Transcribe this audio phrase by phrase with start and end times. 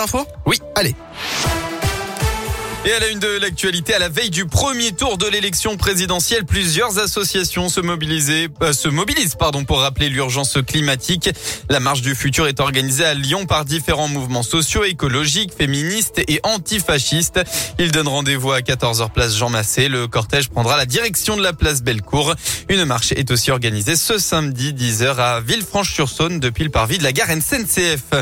[0.00, 0.94] Info Oui, allez.
[2.84, 6.44] Et à la une de l'actualité, à la veille du premier tour de l'élection présidentielle,
[6.44, 11.28] plusieurs associations se, euh, se mobilisent pardon, pour rappeler l'urgence climatique.
[11.68, 16.40] La marche du futur est organisée à Lyon par différents mouvements sociaux, écologiques, féministes et
[16.44, 17.40] antifascistes.
[17.80, 19.88] Ils donnent rendez-vous à 14h place Jean Massé.
[19.88, 22.36] Le cortège prendra la direction de la place Bellecour.
[22.68, 27.12] Une marche est aussi organisée ce samedi 10h à Villefranche-sur-Saône depuis le parvis de la
[27.12, 28.14] gare SNCF.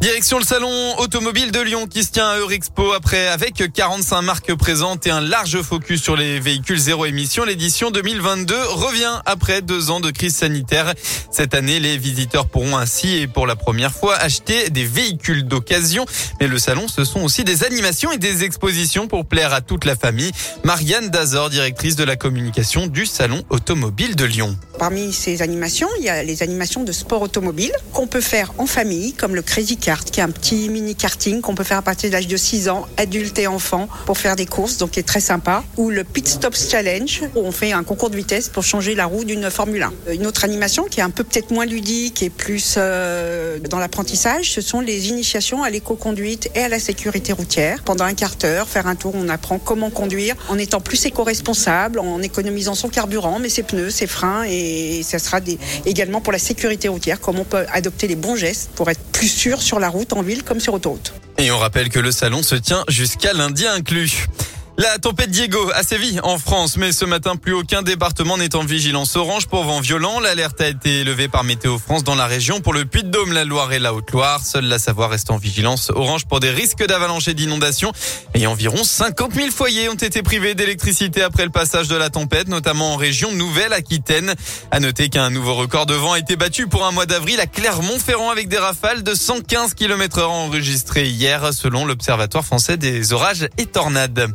[0.00, 4.54] Direction le salon automobile de Lyon qui se tient à Eurexpo après avec 45 marques
[4.54, 7.44] présentes et un large focus sur les véhicules zéro émission.
[7.44, 10.92] L'édition 2022 revient après deux ans de crise sanitaire.
[11.30, 16.04] Cette année, les visiteurs pourront ainsi et pour la première fois acheter des véhicules d'occasion.
[16.38, 19.86] Mais le salon, ce sont aussi des animations et des expositions pour plaire à toute
[19.86, 20.32] la famille.
[20.64, 24.56] Marianne Dazor, directrice de la communication du salon automobile de Lyon.
[24.78, 28.66] Parmi ces animations, il y a les animations de sport automobile qu'on peut faire en
[28.66, 32.08] famille, comme le Crazy Qui est un petit mini karting qu'on peut faire à partir
[32.08, 35.04] de l'âge de 6 ans, adultes et enfants, pour faire des courses, donc qui est
[35.04, 35.62] très sympa.
[35.76, 39.06] Ou le Pit Stops Challenge, où on fait un concours de vitesse pour changer la
[39.06, 40.12] roue d'une Formule 1.
[40.14, 44.52] Une autre animation qui est un peu peut-être moins ludique et plus euh, dans l'apprentissage,
[44.52, 47.82] ce sont les initiations à l'éco-conduite et à la sécurité routière.
[47.84, 51.98] Pendant un quart d'heure, faire un tour, on apprend comment conduire en étant plus éco-responsable,
[51.98, 55.40] en économisant son carburant, mais ses pneus, ses freins et et ça sera
[55.86, 59.62] également pour la sécurité routière, comment on peut adopter les bons gestes pour être sûr
[59.62, 61.14] sur la route en ville comme sur autoroute.
[61.38, 64.26] Et on rappelle que le salon se tient jusqu'à lundi inclus.
[64.76, 68.64] La tempête Diego a sévi en France, mais ce matin, plus aucun département n'est en
[68.64, 70.18] vigilance orange pour vent violent.
[70.18, 73.72] L'alerte a été élevée par Météo France dans la région pour le Puy-de-Dôme, la Loire
[73.72, 74.44] et la Haute-Loire.
[74.44, 77.92] Seule la Savoie reste en vigilance orange pour des risques d'avalanche et d'inondation.
[78.34, 82.48] Et environ 50 000 foyers ont été privés d'électricité après le passage de la tempête,
[82.48, 84.34] notamment en région Nouvelle-Aquitaine.
[84.72, 87.46] À noter qu'un nouveau record de vent a été battu pour un mois d'avril à
[87.46, 93.48] Clermont-Ferrand avec des rafales de 115 km heure enregistrées hier, selon l'Observatoire français des orages
[93.56, 94.34] et tornades.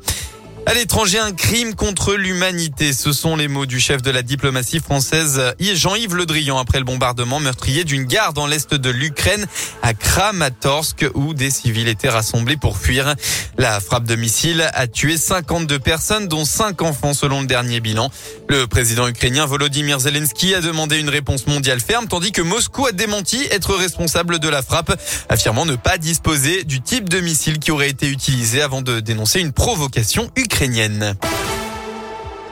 [0.70, 2.94] À l'étranger, un crime contre l'humanité.
[2.94, 6.86] Ce sont les mots du chef de la diplomatie française, Jean-Yves Le Drian, après le
[6.86, 9.48] bombardement meurtrier d'une gare dans l'est de l'Ukraine,
[9.82, 13.16] à Kramatorsk, où des civils étaient rassemblés pour fuir.
[13.58, 18.12] La frappe de missile a tué 52 personnes, dont 5 enfants, selon le dernier bilan.
[18.48, 22.92] Le président ukrainien Volodymyr Zelensky a demandé une réponse mondiale ferme, tandis que Moscou a
[22.92, 24.96] démenti être responsable de la frappe,
[25.30, 29.40] affirmant ne pas disposer du type de missile qui aurait été utilisé avant de dénoncer
[29.40, 30.59] une provocation ukrainienne.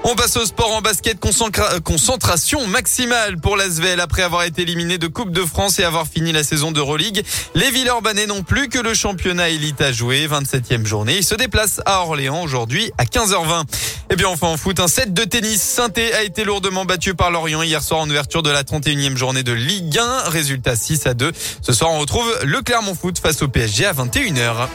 [0.06, 5.08] On passe au sport en basket, concentration maximale pour l'Asvel après avoir été éliminé de
[5.08, 7.22] Coupe de France et avoir fini la saison d'Euroleague.
[7.54, 11.18] Les Villeurbanais n'ont plus que le championnat élite à jouer, 27e journée.
[11.18, 13.64] Ils se déplacent à Orléans aujourd'hui à 15h20.
[14.10, 15.62] Et bien enfin en foot, un set de tennis.
[15.62, 19.44] saint a été lourdement battu par Lorient hier soir en ouverture de la 31e journée
[19.44, 20.30] de Ligue 1.
[20.30, 21.34] Résultat 6 à 2.
[21.62, 24.70] Ce soir on retrouve le Clermont Foot face au PSG à 21h.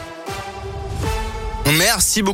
[1.77, 2.31] Merci beaucoup.